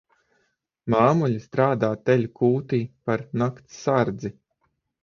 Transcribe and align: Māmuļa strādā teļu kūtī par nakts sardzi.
Māmuļa 0.93 1.43
strādā 1.43 1.91
teļu 2.09 2.33
kūtī 2.41 2.83
par 3.09 3.27
nakts 3.45 3.81
sardzi. 3.87 4.39